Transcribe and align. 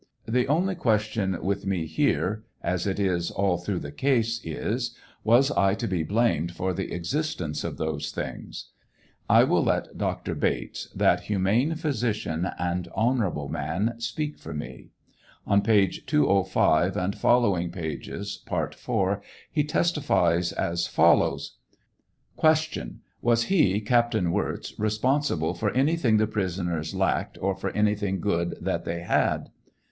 The 0.27 0.47
only 0.47 0.73
question 0.73 1.37
with 1.45 1.67
me 1.67 1.85
here, 1.85 2.43
as 2.63 2.87
it 2.87 2.99
is 2.99 3.29
all 3.29 3.59
through 3.59 3.81
the 3.81 3.91
case, 3.91 4.41
is, 4.43 4.95
was 5.23 5.51
I 5.51 5.75
to 5.75 5.87
be 5.87 6.01
blamed 6.01 6.53
for 6.53 6.73
the 6.73 6.91
existence 6.91 7.63
of 7.63 7.77
those 7.77 8.09
things?' 8.09 8.71
I 9.29 9.43
will 9.43 9.63
let 9.63 9.99
Dr. 9.99 10.33
Bates, 10.33 10.89
that 10.95 11.25
humane 11.29 11.75
physician 11.75 12.49
and 12.57 12.87
honorable 12.95 13.47
man, 13.47 13.93
speak 13.99 14.39
for 14.39 14.55
me. 14.55 14.89
On 15.45 15.61
page 15.61 16.03
205 16.07 16.97
and 16.97 17.15
following 17.15 17.69
pages, 17.69 18.41
part 18.47 18.73
4, 18.73 19.21
he 19.51 19.63
testifies 19.63 20.51
as 20.51 20.87
follows: 20.87 21.57
Q. 22.39 22.95
Was 23.21 23.43
he 23.43 23.79
(Captain 23.81 24.31
Wirz) 24.31 24.73
responsible 24.79 25.53
for 25.53 25.69
anything 25.73 26.17
the 26.17 26.25
prisoners 26.25 26.95
lacliied, 26.95 27.37
or 27.39 27.53
for 27.53 27.69
anything 27.73 28.19
good 28.19 28.55
that 28.59 28.83
they 28.83 29.01
had? 29.01 29.51